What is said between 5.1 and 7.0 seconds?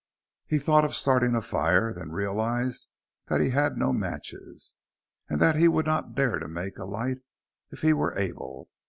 and that he would not dare to make a